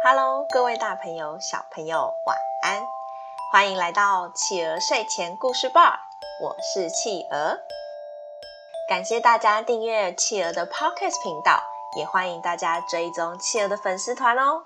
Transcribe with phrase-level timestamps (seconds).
[0.00, 2.86] Hello，各位大朋友、小朋友，晚安！
[3.50, 5.98] 欢迎来到企鹅睡前故事吧，
[6.40, 7.58] 我是企鹅。
[8.88, 11.60] 感谢大家订阅企鹅的 Podcast 频道，
[11.98, 14.62] 也欢迎大家追踪企鹅的粉丝团哦。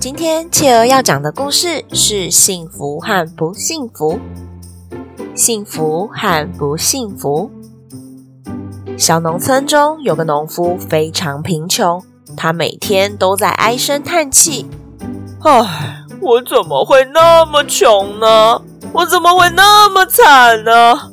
[0.00, 4.18] 今天企鹅要讲的故事是幸福和不幸福。
[5.36, 7.50] 幸福和不幸福。
[9.00, 12.04] 小农村中有个农夫非常贫穷，
[12.36, 14.68] 他每天都在唉声叹气
[15.42, 18.60] ：“唉，我怎么会那么穷呢？
[18.92, 21.12] 我怎么会那么惨呢？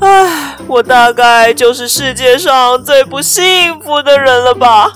[0.00, 4.92] 唉，我大概就是世界上最不幸福的人了吧？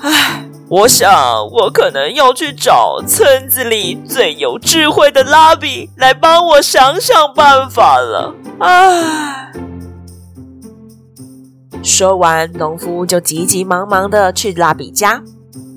[0.00, 1.12] 唉。”我想，
[1.50, 8.34] 我可能要去找村子里最有智慧的拉比来帮我想想办法了。
[8.58, 9.31] 唉，
[11.82, 15.22] 说完，农夫就急急忙忙的去拉比家。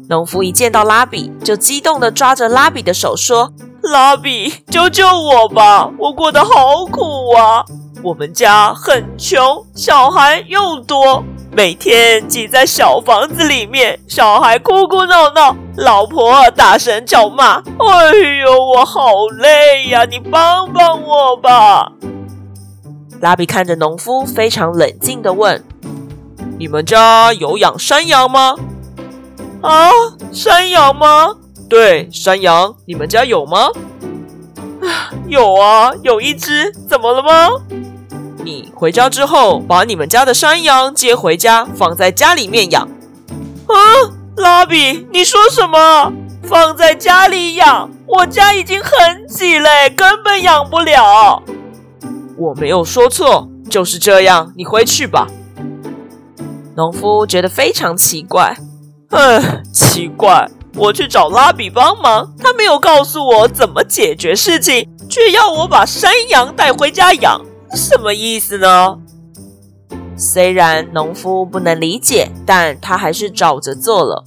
[0.07, 5.89] 农夫一见到拉比，就激动地抓着拉比的手说：“拉比，救救我吧！
[5.97, 7.65] 我过得好苦啊！
[8.03, 17.55] 我们家很穷，小孩又多。”每天挤在小房子里面，小孩哭哭闹闹，老婆大声叫骂。
[17.55, 18.13] 哎
[18.45, 20.05] 呦，我好累呀！
[20.05, 21.93] 你帮帮我吧。
[23.21, 25.63] 拉比看着农夫，非常冷静地问
[26.57, 28.55] ：“你们家有养山羊吗
[29.61, 29.89] ？”“啊，
[30.31, 31.35] 山羊吗
[31.67, 32.75] ？”“对，山羊。
[32.85, 33.69] 你们家有吗
[35.27, 36.71] ？”“有啊，有一只。
[36.87, 37.49] 怎么了吗？”
[38.43, 42.87] 你回家之后，把你们家的山羊接回家，放在家里面养。
[43.67, 43.73] 啊，
[44.37, 46.13] 拉比，你说什么？
[46.43, 47.89] 放在家里养？
[48.05, 51.41] 我家已经很挤了，根本养不了。
[52.37, 54.53] 我没有说错，就是这样。
[54.55, 55.27] 你回去吧。
[56.75, 58.55] 农夫觉得非常奇怪。
[59.11, 67.39] 唉，奇怪，我去找拉比帮忙，他没有告诉我怎么解决事情，却要我把山羊带回家养。
[67.73, 68.97] 什么意思呢？
[70.17, 74.23] 虽然农夫不能理解，但他还是照着做了。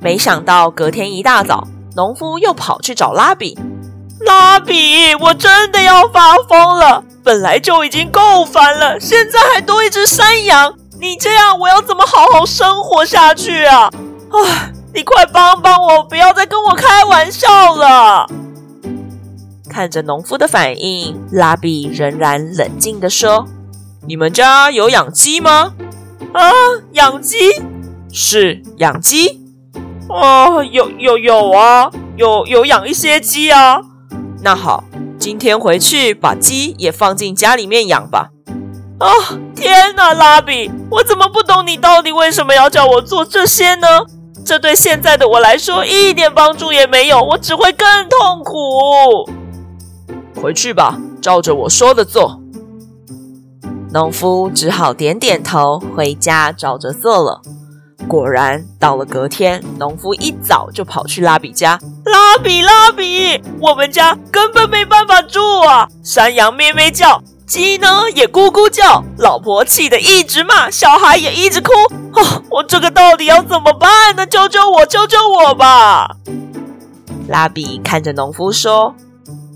[0.00, 3.58] 没想到隔天一大早，农夫又跑去找拉比。
[4.20, 7.04] 拉比，我真的要发疯了！
[7.22, 10.74] 本来就已经够烦了，现在还多一只山羊。
[11.00, 13.88] 你这样，我要怎么好好生活下去啊？
[14.30, 18.26] 唉，你快帮帮我，不要再跟我开玩笑了。
[19.70, 23.46] 看着农夫的反应，拉比仍然冷静地说
[24.08, 25.74] ：“你们家有养鸡吗？
[26.32, 26.50] 啊，
[26.92, 27.36] 养鸡？
[28.10, 29.40] 是养鸡？
[30.08, 33.80] 哦，有有有啊，有有养一些鸡啊。
[34.42, 34.82] 那好，
[35.18, 38.30] 今天回去把鸡也放进家里面养吧。
[38.98, 39.08] 啊，
[39.54, 43.86] 天哪，拉比，我怎么不懂你到底为什么要叫我做这些呢？
[44.44, 49.30] 这对现在的我来说一点帮助也没有，我只会更痛苦。”
[50.40, 52.40] 回去吧，照着我说的做。
[53.92, 57.40] 农夫只好点点头，回家照着做了。
[58.06, 61.78] 果然，到了隔天，农夫一早就跑去拉比家。
[62.04, 65.88] 拉比，拉比，我们家根本没办法住啊！
[66.02, 71.72] 山羊咩咩叫，鸡呢也咕咕叫，老婆气得一直骂，小孩也一直哭。
[72.12, 74.26] 哦，我这个到底要怎么办呢？
[74.26, 76.16] 救救我，救救我吧！
[77.26, 78.94] 拉比看着农夫说。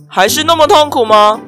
[0.08, 1.38] 还是那么痛苦吗？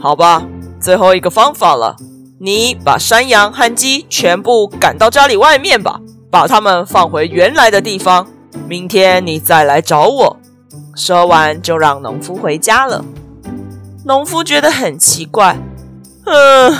[0.00, 0.42] 好吧，
[0.80, 1.96] 最后一个方法了，
[2.40, 6.00] 你把山羊和鸡全部赶到家里外面吧，
[6.30, 8.26] 把它们放回原来的地方。
[8.66, 10.36] 明天你再来找我。
[10.96, 13.04] 说完，就让农夫回家了。
[14.06, 15.56] 农夫觉得很奇怪，
[16.26, 16.74] 嗯，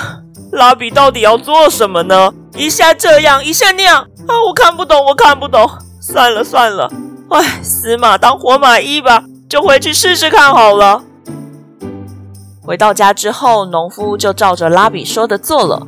[0.51, 2.33] 拉比到底要做什么呢？
[2.55, 5.69] 一下这样，一下那样，啊，我看不懂，我看不懂。
[5.99, 6.91] 算了算了，
[7.29, 11.03] 唉，死马当活马医吧，就回去试试看好了。
[12.61, 15.85] 回到家之后，农夫就照着拉比说的做了。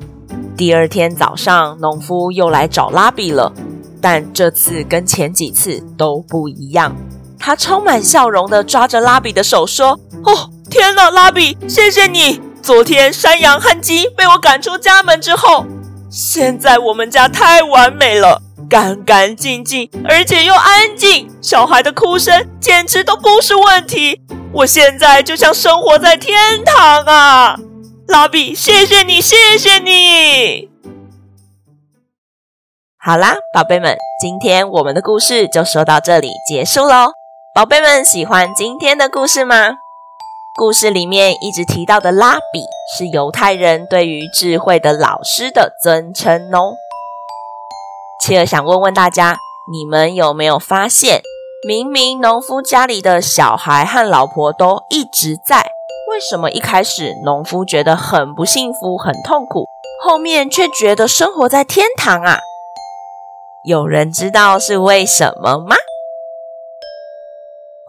[0.56, 3.54] 第二天早上，农夫又来找拉比了，
[4.02, 6.96] 但这次跟前几次都不一样。
[7.40, 12.42] 他充满笑容地抓着拉比的手说：“哦，天哪，拉比，谢谢你！
[12.68, 15.66] 昨天山羊和鸡被我赶出家门之后，
[16.12, 24.20] 现在我们家太完美了，干干净净，而且又安静，小孩的哭声简直都不是问题。”
[24.52, 27.58] 我现在就像生活在天堂啊！
[28.06, 30.70] 拉比，谢谢你，谢谢你。
[32.98, 37.12] 好啦，宝贝们，今天我们的故事就说到这里结束喽。
[37.56, 39.87] 宝贝们喜欢今天的故事吗？
[40.58, 42.66] 故事里面一直提到的拉比
[42.98, 46.74] 是犹太人对于智慧的老师的尊称哦。
[48.20, 49.38] 切尔想问问大家，
[49.72, 51.22] 你们有没有发现，
[51.68, 55.70] 明明农夫家里的小孩和老婆都一直在，
[56.10, 59.68] 为什么一开始农夫觉得很不幸福、很痛苦，
[60.04, 62.40] 后面却觉得生活在天堂啊？
[63.64, 65.76] 有人知道是为什么吗？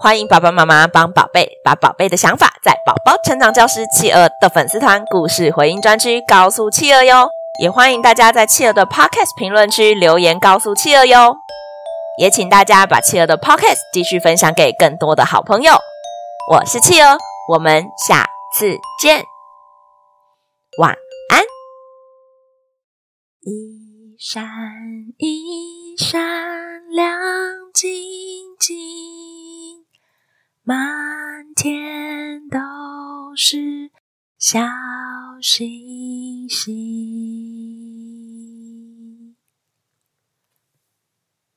[0.01, 7.29] 欢迎爸爸妈妈帮宝贝把宝贝的想法在宝宝成长教师企鹅的粉丝团故事回应专区告诉企鹅哟。
[7.61, 11.35] 也欢迎大家在企鹅的 Podcast 评论区留言告诉企鹅哟。
[12.17, 15.73] 也请大家把企鹅的 Podcast 继续分享给更多的好朋友。
[16.53, 17.19] 我是企鹅，
[17.53, 18.25] 我们下
[18.55, 19.25] 次见，
[20.79, 20.91] 晚
[21.31, 21.43] 安。
[23.41, 24.45] 一闪
[25.19, 26.21] 一闪
[26.89, 27.19] 亮
[27.75, 27.91] 晶
[28.61, 28.77] 晶，
[30.69, 32.59] 满天都
[33.35, 33.91] 是
[34.37, 34.61] 小
[35.41, 37.28] 星星。